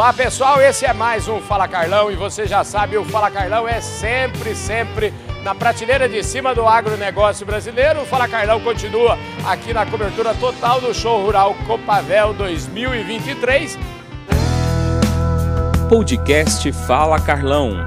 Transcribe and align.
Olá 0.00 0.14
pessoal, 0.14 0.62
esse 0.62 0.86
é 0.86 0.94
mais 0.94 1.28
um 1.28 1.42
Fala 1.42 1.68
Carlão 1.68 2.10
e 2.10 2.16
você 2.16 2.46
já 2.46 2.64
sabe, 2.64 2.96
o 2.96 3.04
Fala 3.04 3.30
Carlão 3.30 3.68
é 3.68 3.82
sempre, 3.82 4.54
sempre 4.54 5.12
na 5.42 5.54
prateleira 5.54 6.08
de 6.08 6.24
cima 6.24 6.54
do 6.54 6.66
agronegócio 6.66 7.44
brasileiro. 7.44 8.00
O 8.00 8.06
Fala 8.06 8.26
Carlão 8.26 8.58
continua 8.60 9.18
aqui 9.46 9.74
na 9.74 9.84
cobertura 9.84 10.32
total 10.32 10.80
do 10.80 10.94
Show 10.94 11.22
Rural 11.22 11.54
Copavel 11.66 12.32
2023. 12.32 13.78
Podcast 15.90 16.72
Fala 16.72 17.20
Carlão. 17.20 17.84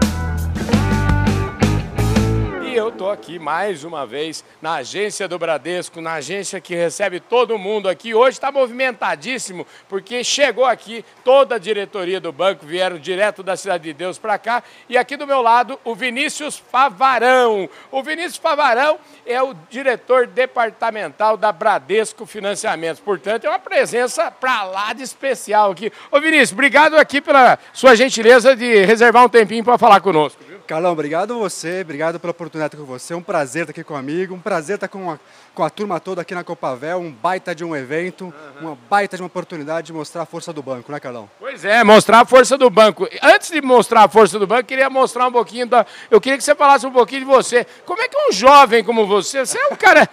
E 3.04 3.06
tô 3.06 3.10
aqui 3.10 3.38
mais 3.38 3.84
uma 3.84 4.08
vez 4.08 4.46
na 4.62 4.76
agência 4.76 5.28
do 5.28 5.38
Bradesco, 5.38 6.00
na 6.00 6.14
agência 6.14 6.62
que 6.62 6.74
recebe 6.74 7.20
todo 7.20 7.58
mundo 7.58 7.90
aqui. 7.90 8.16
Hoje 8.16 8.38
está 8.38 8.50
movimentadíssimo, 8.50 9.68
porque 9.90 10.24
chegou 10.24 10.64
aqui 10.64 11.04
toda 11.21 11.56
a 11.56 11.60
diretoria 11.60 12.21
do 12.21 12.32
banco, 12.32 12.66
vieram 12.66 12.98
direto 12.98 13.44
da 13.44 13.58
Cidade 13.58 13.84
de 13.84 13.92
Deus 13.92 14.18
para 14.18 14.38
cá. 14.38 14.64
E 14.88 14.97
aqui 14.97 15.18
do 15.18 15.28
meu 15.28 15.42
lado, 15.42 15.78
o 15.84 15.94
Vinícius 15.94 16.58
Favarão. 16.58 17.70
O 17.92 18.02
Vinícius 18.02 18.38
Favarão 18.38 18.97
é 19.25 19.44
o 19.44 19.54
diretor 19.70 20.25
departamental 20.25 21.36
da 21.36 21.52
Bradesco 21.52 22.25
Financiamentos. 22.25 23.02
Portanto, 23.02 23.44
é 23.44 23.50
uma 23.50 23.60
presença 23.60 24.32
para 24.32 24.64
lá 24.64 24.94
de 24.94 25.04
especial 25.04 25.72
aqui. 25.72 25.92
Ô 26.10 26.22
Vinícius, 26.22 26.54
obrigado 26.54 26.96
aqui 26.96 27.20
pela 27.20 27.60
sua 27.74 27.96
gentileza 27.96 28.56
de 28.56 28.86
reservar 28.86 29.25
um 29.25 29.30
tempinho 29.30 29.61
para 29.64 29.78
falar 29.78 30.00
conosco. 30.00 30.42
Carlão, 30.66 30.94
obrigado 30.94 31.34
a 31.34 31.38
você, 31.38 31.82
obrigado 31.82 32.20
pela 32.20 32.31
oportunidade 32.31 32.78
com 32.78 32.86
você. 32.86 33.14
Um 33.14 33.22
prazer 33.22 33.64
estar 33.64 33.72
aqui 33.72 33.84
comigo, 33.84 34.34
um 34.34 34.40
prazer 34.40 34.76
estar 34.76 34.88
com 34.88 35.12
a, 35.12 35.20
com 35.53 35.62
a 35.62 35.70
turma 35.70 36.00
toda 36.00 36.22
aqui 36.22 36.34
na 36.34 36.42
Copavel, 36.42 37.00
um 37.00 37.12
baita 37.12 37.53
de 37.53 37.66
um 37.66 37.76
evento, 37.76 38.34
uhum. 38.62 38.67
uma 38.70 38.78
baita 38.89 39.17
de 39.17 39.22
uma 39.22 39.28
oportunidade 39.28 39.88
de 39.88 39.94
mostrar 39.94 40.22
a 40.22 40.26
força 40.26 40.53
do 40.53 40.64
banco, 40.64 40.89
né, 40.89 41.02
Carlão? 41.02 41.30
Pois 41.38 41.66
é, 41.66 41.84
mostrar 41.84 42.22
a 42.22 42.26
força 42.26 42.58
do 42.58 42.70
banco. 42.70 43.06
Antes 43.22 43.52
de 43.52 43.62
mostrar 43.62 44.03
a 44.03 44.08
força 44.08 44.39
do 44.39 44.48
banco, 44.48 44.64
queria 44.64 44.89
mostrar 44.89 45.28
um 45.28 45.34
pouquinho 45.34 45.67
da. 45.67 45.86
Eu 46.09 46.22
queria 46.22 46.38
que 46.38 46.44
você 46.44 46.55
falasse 46.55 46.88
um 46.88 46.92
pouquinho 46.92 47.22
de 47.22 47.27
você. 47.27 47.67
Como 47.86 48.02
é 48.02 48.08
que 48.08 48.17
um 48.17 48.31
jovem 48.31 48.86
como 48.86 49.05
você, 49.05 49.45
você 49.45 49.58
é 49.58 49.67
um 49.67 49.75
cara. 49.75 50.09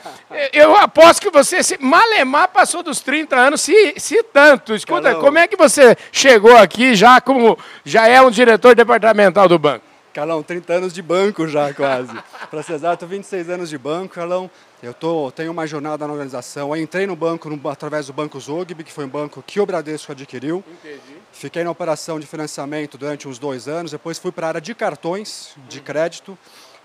Eu 0.52 0.76
aposto 0.76 1.22
que 1.22 1.30
você, 1.30 1.62
se 1.62 1.78
malemar, 1.80 2.48
passou 2.48 2.82
dos 2.82 3.00
30 3.00 3.36
anos, 3.36 3.60
se, 3.60 3.94
se 3.98 4.20
tanto. 4.24 4.74
Escuta, 4.74 5.02
Carlão. 5.02 5.22
como 5.22 5.38
é 5.38 5.46
que 5.46 5.56
você 5.56 5.96
chegou 6.10 6.56
aqui 6.56 6.96
já 6.96 7.20
como. 7.20 7.56
Já 7.84 8.08
é 8.08 8.20
um 8.20 8.32
diretor 8.32 8.74
departamental 8.74 9.48
do 9.48 9.58
banco? 9.58 9.89
Carlão, 10.12 10.42
30 10.42 10.72
anos 10.72 10.92
de 10.92 11.02
banco 11.02 11.46
já 11.46 11.72
quase. 11.72 12.12
Para 12.50 12.62
ser 12.62 12.74
exato, 12.74 13.06
26 13.06 13.48
anos 13.48 13.68
de 13.70 13.78
banco, 13.78 14.14
Carlão. 14.14 14.50
Eu 14.82 14.92
tô, 14.92 15.30
tenho 15.30 15.52
uma 15.52 15.66
jornada 15.66 16.06
na 16.06 16.12
organização. 16.12 16.74
Eu 16.74 16.82
entrei 16.82 17.06
no 17.06 17.14
banco 17.14 17.48
no, 17.48 17.68
através 17.68 18.06
do 18.06 18.12
Banco 18.12 18.40
Zogby, 18.40 18.82
que 18.82 18.92
foi 18.92 19.04
um 19.04 19.08
banco 19.08 19.42
que 19.46 19.60
o 19.60 19.66
Bradesco 19.66 20.10
adquiriu. 20.10 20.64
Entendi. 20.66 21.18
Fiquei 21.32 21.62
na 21.62 21.70
operação 21.70 22.18
de 22.18 22.26
financiamento 22.26 22.98
durante 22.98 23.28
uns 23.28 23.38
dois 23.38 23.68
anos. 23.68 23.92
Depois 23.92 24.18
fui 24.18 24.32
para 24.32 24.46
a 24.46 24.48
área 24.48 24.60
de 24.60 24.74
cartões 24.74 25.54
de 25.68 25.78
uhum. 25.78 25.84
crédito. 25.84 26.38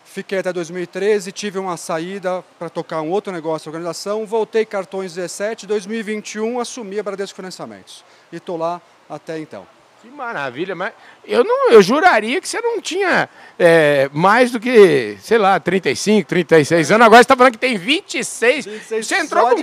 Fiquei 0.03 0.37
até 0.37 0.53
2013, 0.53 1.31
tive 1.31 1.57
uma 1.57 1.75
saída 1.75 2.43
para 2.59 2.69
tocar 2.69 3.01
um 3.01 3.09
outro 3.09 3.33
negócio 3.33 3.69
na 3.69 3.71
organização. 3.75 4.25
Voltei 4.25 4.63
cartões 4.63 5.15
17, 5.15 5.65
2021 5.65 6.59
assumi 6.59 6.99
a 6.99 7.03
Bradesco 7.03 7.35
Financiamentos. 7.35 8.05
E 8.31 8.37
estou 8.37 8.55
lá 8.55 8.81
até 9.09 9.39
então. 9.39 9.74
Que 10.05 10.11
maravilha, 10.11 10.75
mas 10.75 10.93
eu 11.25 11.43
não, 11.43 11.71
eu 11.71 11.81
juraria 11.81 12.39
que 12.39 12.47
você 12.47 12.61
não 12.61 12.79
tinha 12.79 13.27
é, 13.57 14.07
mais 14.13 14.51
do 14.51 14.59
que, 14.59 15.17
sei 15.19 15.39
lá, 15.39 15.59
35, 15.59 16.27
36 16.29 16.91
anos. 16.91 17.03
Agora 17.03 17.17
você 17.17 17.21
está 17.23 17.35
falando 17.35 17.53
que 17.53 17.57
tem 17.57 17.75
26. 17.75 18.65
26 18.65 19.07
você 19.07 19.15
entrou 19.15 19.49
com... 19.49 19.55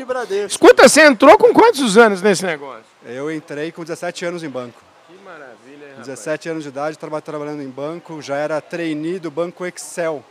Escuta, 0.45 0.89
você 0.89 1.03
entrou 1.03 1.39
com 1.39 1.53
quantos 1.53 1.97
anos 1.97 2.21
nesse 2.21 2.45
negócio? 2.45 2.83
Eu 3.07 3.31
entrei 3.31 3.71
com 3.71 3.83
17 3.83 4.25
anos 4.25 4.43
em 4.43 4.49
banco. 4.49 4.83
Que 5.07 5.15
maravilha, 5.25 5.91
hein, 5.91 5.99
17 5.99 6.49
anos 6.49 6.65
de 6.65 6.71
idade, 6.71 6.97
estava 6.97 7.23
trabalhando 7.23 7.63
em 7.63 7.71
banco, 7.71 8.21
já 8.21 8.35
era 8.37 8.61
trainee 8.61 9.21
do 9.21 9.31
Banco 9.31 9.65
Excel. 9.65 10.25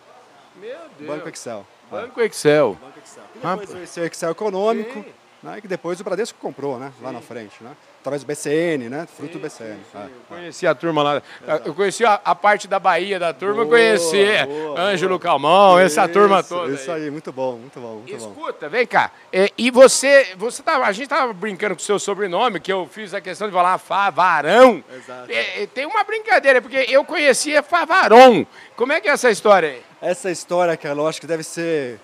Meu 0.60 0.78
Deus. 1.00 1.10
Banco 1.10 1.30
Excel. 1.30 1.66
Banco 1.90 2.20
Excel. 2.20 2.78
Banco 2.82 3.00
Excel. 3.00 3.24
E 3.34 3.40
depois 3.40 3.72
veio 3.72 3.84
esse 3.86 4.02
Excel 4.02 4.32
econômico, 4.32 5.06
né, 5.44 5.62
que 5.62 5.68
depois 5.68 6.00
o 6.00 6.04
Bradesco 6.04 6.38
comprou, 6.40 6.78
né, 6.78 6.92
Sim. 6.98 7.04
lá 7.04 7.12
na 7.12 7.22
frente, 7.22 7.64
né? 7.64 7.76
através 8.02 8.24
do 8.24 8.28
BCN, 8.28 8.90
né? 8.90 9.08
Fruto 9.16 9.34
sim, 9.34 9.40
do 9.40 9.42
BCN. 9.44 9.76
Sim, 9.76 9.84
sim. 9.92 9.98
Ah, 9.98 10.08
eu 10.08 10.36
conheci 10.36 10.68
a 10.68 10.76
turma 10.76 11.04
lá. 11.04 11.22
Exato. 11.42 11.70
Eu 11.70 11.74
conheci 11.74 12.04
a, 12.04 12.20
a, 12.26 12.36
parte 12.36 12.68
da 12.68 12.80
Bahia 12.80 13.20
da 13.20 13.32
turma, 13.32 13.64
boa, 13.64 13.70
conheci 13.70 14.26
boa, 14.46 14.82
Ângelo 14.82 15.20
boa. 15.20 15.20
Calmon, 15.20 15.80
essa 15.80 16.08
turma 16.08 16.44
toda. 16.44 16.74
Isso 16.74 16.92
aí. 16.92 17.04
aí, 17.04 17.12
muito 17.12 17.32
bom, 17.32 17.54
muito 17.58 17.80
bom. 17.80 17.96
Muito 17.98 18.14
Escuta, 18.14 18.66
bom. 18.66 18.72
vem 18.72 18.88
cá. 18.88 19.12
É, 19.32 19.52
e 19.58 19.70
você, 19.70 20.34
você 20.36 20.64
tá, 20.64 20.78
a 20.78 20.92
gente 20.92 21.04
estava 21.04 21.32
brincando 21.32 21.76
com 21.76 21.82
o 21.82 21.86
seu 21.86 22.00
sobrenome, 22.00 22.60
que 22.60 22.74
eu 22.74 22.88
fiz 22.92 23.14
a 23.14 23.22
questão 23.22 23.48
de 23.48 23.54
falar 23.54 23.78
Favarão. 23.78 24.84
Exato. 24.94 25.32
É, 25.32 25.68
tem 25.68 25.86
uma 25.86 26.04
brincadeira, 26.04 26.62
porque 26.62 26.88
eu 26.90 27.06
conhecia 27.06 27.62
Favaron. 27.62 28.46
Como 28.76 28.92
é 28.92 29.00
que 29.00 29.08
é 29.08 29.12
essa 29.12 29.30
história 29.30 29.70
aí? 29.70 29.82
Essa 30.02 30.32
história, 30.32 30.76
que 30.76 30.88
eu 30.88 31.08
acho 31.08 31.22
que 31.22 31.28
deve 31.28 31.44
ser 31.44 32.00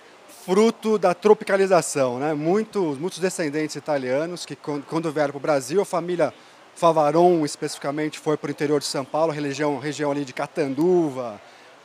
fruto 0.48 0.96
da 0.96 1.12
tropicalização. 1.12 2.18
Né? 2.18 2.32
Muitos, 2.32 2.96
muitos 2.96 3.18
descendentes 3.18 3.76
italianos 3.76 4.46
que, 4.46 4.56
quando 4.56 5.12
vieram 5.12 5.32
para 5.32 5.36
o 5.36 5.40
Brasil, 5.40 5.82
a 5.82 5.84
família 5.84 6.32
Favaron, 6.74 7.44
especificamente, 7.44 8.18
foi 8.18 8.38
para 8.38 8.48
o 8.48 8.50
interior 8.50 8.80
de 8.80 8.86
São 8.86 9.04
Paulo, 9.04 9.30
região, 9.30 9.78
região 9.78 10.10
ali 10.10 10.24
de 10.24 10.32
Catanduva, 10.32 11.38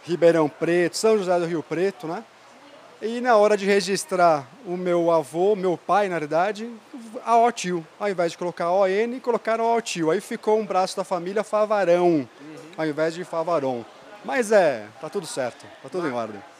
Ribeirão 0.05 0.47
Preto, 0.47 0.95
São 0.95 1.17
José 1.17 1.37
do 1.39 1.45
Rio 1.45 1.61
Preto, 1.61 2.07
né? 2.07 2.23
E 3.01 3.19
na 3.19 3.35
hora 3.35 3.57
de 3.57 3.65
registrar 3.65 4.47
o 4.65 4.77
meu 4.77 5.11
avô, 5.11 5.57
meu 5.57 5.77
pai, 5.77 6.07
na 6.07 6.17
verdade, 6.17 6.71
a 7.25 7.35
O-tio. 7.35 7.85
Ao 7.99 8.09
invés 8.09 8.31
de 8.31 8.37
colocar 8.37 8.71
ON, 8.71 9.19
colocaram 9.21 9.75
O-tio. 9.75 10.09
Aí 10.09 10.21
ficou 10.21 10.57
um 10.57 10.65
braço 10.65 10.95
da 10.95 11.03
família 11.03 11.43
Favarão, 11.43 12.07
uhum. 12.07 12.27
ao 12.77 12.85
invés 12.85 13.13
de 13.13 13.25
Favaron. 13.25 13.83
Mas 14.23 14.53
é, 14.53 14.85
tá 15.01 15.09
tudo 15.09 15.27
certo, 15.27 15.65
tá 15.81 15.89
tudo 15.89 16.07
em 16.07 16.13
ordem. 16.13 16.52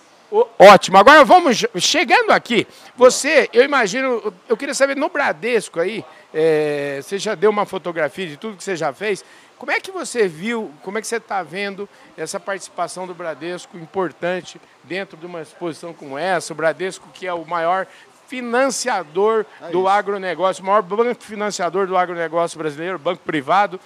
Ótimo. 0.57 0.97
Agora 0.97 1.23
vamos 1.23 1.63
chegando 1.77 2.31
aqui. 2.31 2.65
Você, 2.95 3.47
eu 3.53 3.63
imagino, 3.63 4.33
eu 4.49 4.57
queria 4.57 4.73
saber 4.73 4.95
no 4.95 5.07
Bradesco 5.07 5.79
aí, 5.79 6.03
é, 6.33 6.99
você 7.03 7.19
já 7.19 7.35
deu 7.35 7.51
uma 7.51 7.67
fotografia 7.67 8.25
de 8.25 8.35
tudo 8.35 8.57
que 8.57 8.63
você 8.63 8.75
já 8.75 8.91
fez. 8.91 9.23
Como 9.59 9.71
é 9.71 9.79
que 9.79 9.91
você 9.91 10.27
viu, 10.27 10.71
como 10.81 10.97
é 10.97 11.01
que 11.01 11.07
você 11.07 11.17
está 11.17 11.43
vendo 11.43 11.87
essa 12.17 12.39
participação 12.39 13.05
do 13.05 13.13
Bradesco 13.13 13.77
importante 13.77 14.59
dentro 14.83 15.15
de 15.15 15.25
uma 15.27 15.41
exposição 15.41 15.93
como 15.93 16.17
essa? 16.17 16.51
O 16.51 16.55
Bradesco, 16.55 17.07
que 17.13 17.27
é 17.27 17.33
o 17.33 17.45
maior 17.45 17.85
financiador 18.27 19.45
é 19.61 19.69
do 19.69 19.87
agronegócio, 19.87 20.63
o 20.63 20.65
maior 20.65 20.81
banco 20.81 21.23
financiador 21.23 21.85
do 21.85 21.95
agronegócio 21.95 22.57
brasileiro, 22.57 22.97
banco 22.97 23.21
privado. 23.23 23.79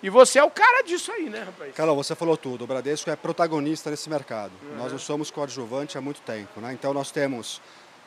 E 0.00 0.08
você 0.08 0.38
é 0.38 0.44
o 0.44 0.50
cara 0.50 0.82
disso 0.82 1.10
aí, 1.10 1.28
né, 1.28 1.42
rapaz? 1.42 1.74
Carol, 1.74 1.96
você 1.96 2.14
falou 2.14 2.36
tudo. 2.36 2.62
O 2.62 2.66
Bradesco 2.66 3.10
é 3.10 3.16
protagonista 3.16 3.90
nesse 3.90 4.08
mercado. 4.08 4.52
Uhum. 4.62 4.76
Nós 4.78 4.92
não 4.92 4.98
somos 4.98 5.30
coadjuvante 5.30 5.98
há 5.98 6.00
muito 6.00 6.20
tempo. 6.20 6.60
Né? 6.60 6.72
Então 6.72 6.94
nós 6.94 7.10
temos 7.10 7.60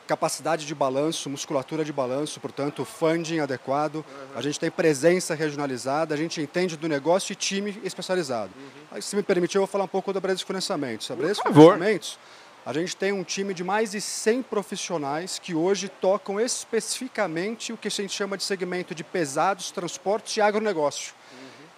capacidade 0.06 0.66
de 0.66 0.74
balanço, 0.74 1.28
musculatura 1.28 1.84
de 1.84 1.92
balanço, 1.92 2.40
portanto, 2.40 2.84
funding 2.84 3.40
adequado. 3.40 3.96
Uhum. 3.96 4.04
A 4.34 4.40
gente 4.40 4.58
tem 4.58 4.70
presença 4.70 5.34
regionalizada, 5.34 6.14
a 6.14 6.18
gente 6.18 6.40
entende 6.40 6.76
do 6.78 6.88
negócio 6.88 7.32
e 7.32 7.36
time 7.36 7.78
especializado. 7.84 8.52
Uhum. 8.56 8.82
Aí, 8.92 9.02
se 9.02 9.14
me 9.14 9.22
permitir, 9.22 9.58
eu 9.58 9.62
vou 9.62 9.68
falar 9.68 9.84
um 9.84 9.88
pouco 9.88 10.14
da 10.14 10.20
Bradesco 10.20 10.46
Financiamentos. 10.46 11.10
A 11.10 11.14
Bradesco 11.14 11.46
Financiamentos, 11.46 12.18
a 12.64 12.72
gente 12.72 12.96
tem 12.96 13.12
um 13.12 13.22
time 13.22 13.52
de 13.52 13.62
mais 13.62 13.90
de 13.90 14.00
100 14.00 14.42
profissionais 14.44 15.38
que 15.38 15.54
hoje 15.54 15.88
tocam 15.88 16.40
especificamente 16.40 17.72
o 17.72 17.76
que 17.76 17.88
a 17.88 17.90
gente 17.90 18.14
chama 18.14 18.36
de 18.36 18.44
segmento 18.44 18.94
de 18.94 19.04
pesados, 19.04 19.70
transportes 19.70 20.36
e 20.38 20.40
agronegócio. 20.40 21.12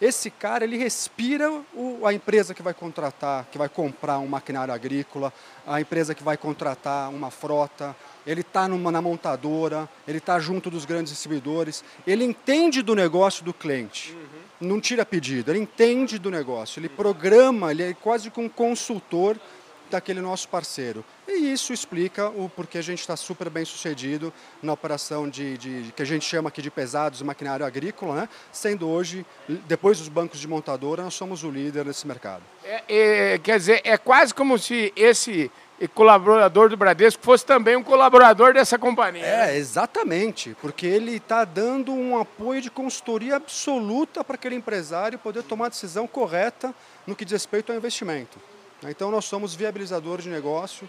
Esse 0.04 0.28
cara, 0.28 0.64
ele 0.64 0.76
respira 0.76 1.50
o, 1.72 2.06
a 2.06 2.12
empresa 2.12 2.52
que 2.52 2.60
vai 2.60 2.74
contratar, 2.74 3.46
que 3.50 3.56
vai 3.56 3.70
comprar 3.70 4.18
um 4.18 4.26
maquinário 4.26 4.74
agrícola, 4.74 5.32
a 5.66 5.80
empresa 5.80 6.14
que 6.14 6.22
vai 6.22 6.36
contratar 6.36 7.08
uma 7.08 7.30
frota, 7.30 7.96
ele 8.26 8.42
está 8.42 8.68
na 8.68 9.00
montadora, 9.00 9.88
ele 10.06 10.18
está 10.18 10.38
junto 10.38 10.68
dos 10.68 10.84
grandes 10.84 11.10
distribuidores, 11.10 11.82
ele 12.06 12.22
entende 12.22 12.82
do 12.82 12.94
negócio 12.94 13.42
do 13.42 13.54
cliente, 13.54 14.12
uhum. 14.12 14.68
não 14.68 14.78
tira 14.78 15.06
pedido, 15.06 15.50
ele 15.50 15.60
entende 15.60 16.18
do 16.18 16.30
negócio, 16.30 16.80
ele 16.80 16.90
programa, 16.90 17.70
ele 17.70 17.82
é 17.82 17.94
quase 17.94 18.28
como 18.28 18.46
um 18.46 18.50
consultor 18.50 19.38
daquele 19.94 20.20
nosso 20.20 20.48
parceiro. 20.48 21.04
E 21.26 21.52
isso 21.52 21.72
explica 21.72 22.28
o 22.28 22.48
porquê 22.48 22.78
a 22.78 22.82
gente 22.82 23.00
está 23.00 23.16
super 23.16 23.48
bem 23.48 23.64
sucedido 23.64 24.32
na 24.62 24.72
operação 24.72 25.28
de, 25.28 25.56
de, 25.56 25.92
que 25.92 26.02
a 26.02 26.06
gente 26.06 26.24
chama 26.24 26.48
aqui 26.48 26.60
de 26.60 26.70
pesados 26.70 27.22
maquinário 27.22 27.64
agrícola, 27.64 28.14
né? 28.14 28.28
sendo 28.52 28.88
hoje, 28.88 29.24
depois 29.66 29.98
dos 29.98 30.08
bancos 30.08 30.38
de 30.40 30.48
montadora, 30.48 31.02
nós 31.02 31.14
somos 31.14 31.42
o 31.44 31.50
líder 31.50 31.84
nesse 31.84 32.06
mercado. 32.06 32.42
É, 32.64 32.82
é, 32.88 33.38
quer 33.38 33.58
dizer, 33.58 33.80
é 33.84 33.96
quase 33.96 34.34
como 34.34 34.58
se 34.58 34.92
esse 34.96 35.50
colaborador 35.94 36.68
do 36.68 36.76
Bradesco 36.76 37.22
fosse 37.22 37.44
também 37.44 37.76
um 37.76 37.82
colaborador 37.82 38.54
dessa 38.54 38.78
companhia. 38.78 39.24
É, 39.24 39.46
né? 39.46 39.56
exatamente, 39.56 40.56
porque 40.60 40.86
ele 40.86 41.16
está 41.16 41.44
dando 41.44 41.92
um 41.92 42.18
apoio 42.18 42.60
de 42.60 42.70
consultoria 42.70 43.36
absoluta 43.36 44.22
para 44.22 44.34
aquele 44.34 44.54
empresário 44.54 45.18
poder 45.18 45.42
tomar 45.42 45.66
a 45.66 45.70
decisão 45.70 46.06
correta 46.06 46.74
no 47.06 47.14
que 47.14 47.24
diz 47.24 47.32
respeito 47.32 47.70
ao 47.70 47.78
investimento. 47.78 48.38
Então 48.90 49.10
nós 49.10 49.24
somos 49.24 49.54
viabilizadores 49.54 50.24
de 50.24 50.30
negócio 50.30 50.88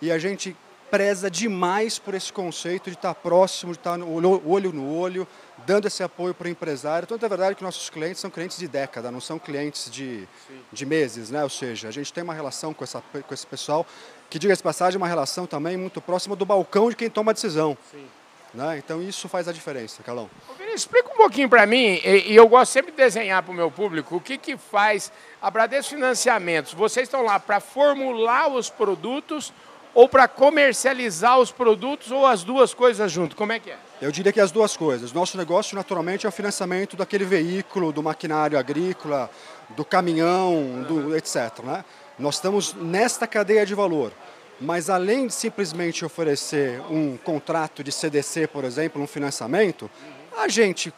e 0.00 0.10
a 0.10 0.18
gente 0.18 0.56
preza 0.90 1.30
demais 1.30 1.98
por 1.98 2.14
esse 2.14 2.32
conceito 2.32 2.90
de 2.90 2.96
estar 2.96 3.14
próximo, 3.14 3.72
de 3.72 3.78
estar 3.78 3.96
no 3.96 4.14
olho, 4.48 4.72
no 4.72 4.96
olho, 4.96 5.26
dando 5.66 5.86
esse 5.86 6.02
apoio 6.02 6.32
para 6.32 6.46
o 6.46 6.50
empresário. 6.50 7.04
Então, 7.04 7.18
é 7.20 7.28
verdade 7.28 7.56
que 7.56 7.64
nossos 7.64 7.90
clientes 7.90 8.20
são 8.20 8.30
clientes 8.30 8.58
de 8.58 8.68
década, 8.68 9.10
não 9.10 9.20
são 9.20 9.38
clientes 9.38 9.90
de, 9.90 10.28
de 10.72 10.86
meses, 10.86 11.30
né? 11.30 11.42
Ou 11.42 11.50
seja, 11.50 11.88
a 11.88 11.90
gente 11.90 12.12
tem 12.12 12.22
uma 12.22 12.34
relação 12.34 12.72
com, 12.72 12.84
essa, 12.84 13.00
com 13.00 13.34
esse 13.34 13.46
pessoal 13.46 13.86
que, 14.30 14.38
diga-se 14.38 14.62
passagem, 14.62 14.96
é 14.96 14.98
uma 14.98 15.08
relação 15.08 15.46
também 15.46 15.76
muito 15.76 16.00
próxima 16.00 16.36
do 16.36 16.46
balcão 16.46 16.88
de 16.88 16.96
quem 16.96 17.10
toma 17.10 17.32
a 17.32 17.34
decisão. 17.34 17.76
Sim. 17.90 18.06
Né? 18.54 18.78
Então, 18.78 19.02
isso 19.02 19.28
faz 19.28 19.48
a 19.48 19.52
diferença, 19.52 20.02
Calão. 20.02 20.30
Explica 20.76 21.10
um 21.10 21.16
pouquinho 21.16 21.48
para 21.48 21.64
mim, 21.64 21.98
e, 22.04 22.32
e, 22.32 22.36
eu 22.36 22.46
gosto 22.46 22.70
sempre 22.70 22.90
de 22.90 22.98
desenhar 22.98 23.42
para 23.42 23.50
o 23.50 23.54
meu 23.54 23.70
público, 23.70 24.16
o 24.16 24.20
que, 24.20 24.36
que 24.36 24.58
faz 24.58 25.10
a 25.40 25.50
Bradesco 25.50 25.94
Financiamentos. 25.94 26.74
Vocês 26.74 27.08
estão 27.08 27.22
lá 27.22 27.40
para 27.40 27.60
formular 27.60 28.48
os 28.48 28.68
produtos 28.68 29.54
ou 29.94 30.06
para 30.06 30.28
comercializar 30.28 31.38
os 31.38 31.50
produtos 31.50 32.10
ou 32.10 32.26
as 32.26 32.44
duas 32.44 32.74
coisas 32.74 33.10
junto? 33.10 33.34
Como 33.34 33.52
é 33.52 33.58
que 33.58 33.70
é? 33.70 33.78
Eu 34.02 34.12
diria 34.12 34.30
que 34.30 34.38
as 34.38 34.52
duas 34.52 34.76
coisas. 34.76 35.14
Nosso 35.14 35.38
negócio, 35.38 35.74
naturalmente, 35.74 36.26
é 36.26 36.28
o 36.28 36.32
financiamento 36.32 36.94
daquele 36.94 37.24
veículo, 37.24 37.90
do 37.90 38.02
maquinário 38.02 38.58
agrícola, 38.58 39.30
do 39.70 39.82
caminhão, 39.82 40.84
do 40.86 41.16
etc. 41.16 41.58
Né? 41.64 41.84
Nós 42.18 42.34
estamos 42.34 42.74
nesta 42.74 43.26
cadeia 43.26 43.64
de 43.64 43.74
valor. 43.74 44.12
Mas 44.60 44.88
além 44.88 45.26
de 45.26 45.34
simplesmente 45.34 46.04
oferecer 46.04 46.80
um 46.90 47.16
contrato 47.16 47.84
de 47.84 47.92
CDC, 47.92 48.46
por 48.46 48.64
exemplo, 48.64 49.02
um 49.02 49.06
financiamento, 49.06 49.90
a 50.36 50.48
gente 50.48 50.92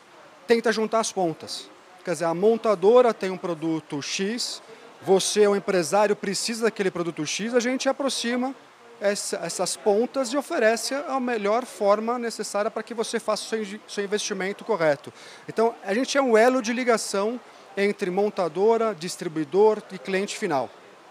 tenta 0.46 0.73
juntar 0.73 1.00
as 1.00 1.12
pontas. 1.12 1.70
Quer 2.05 2.12
dizer, 2.12 2.25
a 2.25 2.35
montadora 2.35 3.12
tem 3.14 3.31
um 3.31 3.37
produto 3.37 4.00
X, 4.02 4.62
você, 5.02 5.46
o 5.46 5.55
empresário, 5.55 6.17
precisa 6.17 6.64
daquele 6.64 6.90
produto 6.90 7.25
X, 7.25 7.55
a 7.55 7.61
gente 7.61 7.88
aproxima 7.88 8.55
essa, 9.00 9.37
essas 9.38 9.76
pontas 9.76 10.32
e 10.32 10.37
oferece 10.37 10.94
a 10.94 11.20
melhor 11.20 11.64
forma 11.64 12.19
necessária 12.19 12.70
para 12.70 12.82
que 12.82 12.94
você 12.94 13.20
faça 13.20 13.56
o 13.56 13.67
seu, 13.87 14.05
investimento 14.05 14.64
correto. 14.64 15.12
Então, 15.49 15.75
a 15.85 15.94
gente 15.94 16.17
é 16.19 16.23
um 16.23 16.37
elo 16.37 16.61
de 16.61 16.73
ligação 16.73 17.40
entre 17.76 18.11
montadora, 18.11 18.94
distribuidor 18.94 19.81
e 19.93 19.99
cliente 19.99 20.37
final. 20.37 20.69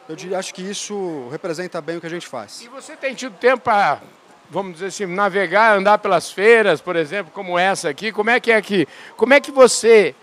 Eu 0.09 0.37
acho 0.37 0.53
que 0.53 0.61
isso 0.61 1.27
representa 1.29 1.81
bem 1.81 1.97
o 1.97 2.01
que 2.01 2.07
a 2.07 2.09
gente 2.09 2.27
faz. 2.27 2.61
E 2.61 2.67
você 2.67 2.95
tem 2.95 3.13
tido 3.13 3.37
tempo 3.37 3.63
para, 3.63 4.01
vamos 4.49 4.73
dizer 4.73 4.87
assim, 4.87 5.05
navegar, 5.05 5.77
andar 5.77 5.97
pelas 5.97 6.31
feiras, 6.31 6.81
por 6.81 6.95
exemplo, 6.95 7.31
como 7.33 7.57
essa 7.57 7.89
aqui? 7.89 8.11
Como 8.11 8.29
é 8.29 8.39
que 8.39 8.51
é 8.51 8.55
aqui? 8.55 8.87
Como 9.15 9.33
é 9.33 9.39
que 9.39 9.51
você 9.51 10.15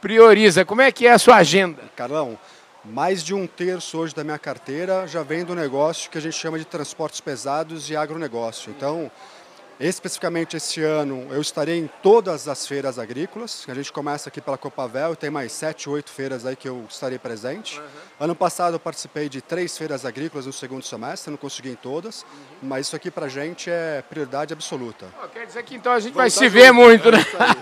prioriza? 0.00 0.64
Como 0.64 0.80
é 0.80 0.92
que 0.92 1.06
é 1.06 1.12
a 1.12 1.18
sua 1.18 1.36
agenda? 1.36 1.82
Carlão, 1.94 2.38
mais 2.84 3.24
de 3.24 3.34
um 3.34 3.46
terço 3.46 3.98
hoje 3.98 4.14
da 4.14 4.22
minha 4.22 4.38
carteira 4.38 5.06
já 5.06 5.22
vem 5.22 5.44
do 5.44 5.54
negócio 5.54 6.10
que 6.10 6.18
a 6.18 6.20
gente 6.20 6.36
chama 6.36 6.58
de 6.58 6.64
transportes 6.64 7.20
pesados 7.20 7.90
e 7.90 7.96
agronegócio. 7.96 8.70
Então, 8.70 9.10
Especificamente 9.78 10.56
esse 10.56 10.82
ano 10.82 11.26
eu 11.30 11.40
estarei 11.40 11.78
em 11.78 11.90
todas 12.02 12.48
as 12.48 12.66
feiras 12.66 12.98
agrícolas. 12.98 13.66
A 13.68 13.74
gente 13.74 13.92
começa 13.92 14.30
aqui 14.30 14.40
pela 14.40 14.56
Copavel 14.56 15.12
e 15.12 15.16
tem 15.16 15.28
mais 15.28 15.52
sete, 15.52 15.88
oito 15.90 16.10
feiras 16.10 16.46
aí 16.46 16.56
que 16.56 16.66
eu 16.66 16.86
estarei 16.88 17.18
presente. 17.18 17.78
Uhum. 17.78 17.84
Ano 18.20 18.34
passado 18.34 18.76
eu 18.76 18.80
participei 18.80 19.28
de 19.28 19.42
três 19.42 19.76
feiras 19.76 20.06
agrícolas 20.06 20.46
no 20.46 20.52
segundo 20.52 20.82
semestre, 20.82 21.30
não 21.30 21.36
consegui 21.36 21.70
em 21.70 21.74
todas, 21.74 22.22
uhum. 22.22 22.28
mas 22.62 22.86
isso 22.86 22.96
aqui 22.96 23.10
para 23.10 23.26
a 23.26 23.28
gente 23.28 23.70
é 23.70 24.02
prioridade 24.08 24.54
absoluta. 24.54 25.06
Oh, 25.22 25.28
quer 25.28 25.44
dizer 25.44 25.62
que 25.62 25.74
então 25.74 25.92
a 25.92 26.00
gente 26.00 26.14
Vamos 26.14 26.34
vai 26.34 26.48
se 26.48 26.48
ver 26.48 26.72
muito, 26.72 27.10
né? 27.10 27.18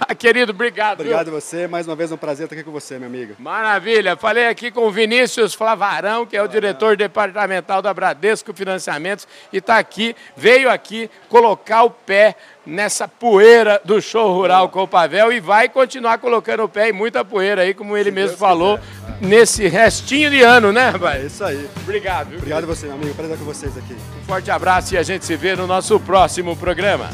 É 0.09 0.15
Querido, 0.15 0.53
obrigado. 0.53 1.01
Obrigado 1.01 1.27
viu? 1.33 1.41
você, 1.41 1.67
mais 1.67 1.89
uma 1.89 1.97
vez 1.97 2.13
um 2.13 2.17
prazer 2.17 2.45
estar 2.45 2.55
aqui 2.55 2.65
com 2.65 2.71
você, 2.71 2.95
minha 2.97 3.09
amiga. 3.09 3.35
Maravilha. 3.41 4.17
Falei 4.17 4.47
aqui 4.47 4.71
com 4.71 4.87
o 4.87 4.91
Vinícius 4.91 5.53
Flavarão, 5.53 6.25
que 6.25 6.37
é 6.37 6.43
o 6.43 6.47
diretor 6.47 6.97
departamental 6.97 7.83
da 7.83 7.93
Bradesco 7.93 8.55
Financiamentos 8.55 9.27
e 9.53 9.57
está 9.57 9.79
aqui, 9.79 10.15
veio 10.37 10.71
aqui 10.71 11.11
colocar 11.29 11.83
o 11.83 11.91
pé 12.07 12.35
nessa 12.67 13.07
poeira 13.09 13.81
do 13.85 14.01
show 14.01 14.33
rural 14.35 14.69
com 14.69 14.83
o 14.83 14.89
Pavel 14.89 15.33
e 15.33 15.41
vai 15.41 15.69
continuar 15.69 16.19
colocando 16.19 16.63
o 16.65 16.69
pé 16.69 16.91
em 16.91 16.93
muita 16.93 17.25
poeira 17.25 17.63
aí, 17.63 17.75
como 17.75 17.97
ele 17.97 18.11
Se 18.11 18.15
mesmo 18.15 18.29
Deus 18.31 18.41
falou, 18.41 18.79
quiser. 18.79 19.17
nesse 19.29 19.67
restinho 19.69 20.31
de 20.31 20.43
ano, 20.43 20.73
né, 20.73 20.91
rapaz? 20.95 21.23
É 21.23 21.27
isso 21.27 21.45
aí. 21.45 21.69
Obrigado. 21.83 22.29
Viu? 22.29 22.39
Obrigado 22.39 22.65
a 22.65 22.67
você, 22.67 22.87
meu 22.87 22.95
amigo. 22.97 23.15
Prazer 23.15 23.39
com 23.39 23.45
vocês 23.45 23.77
aqui. 23.77 23.95
Um 24.23 24.25
forte 24.27 24.51
abraço 24.51 24.95
e 24.95 24.99
a 24.99 25.03
gente 25.03 25.25
se 25.25 25.37
vê 25.37 25.55
no 25.57 25.67
nosso 25.67 25.99
próximo 26.01 26.57
programa. 26.57 27.11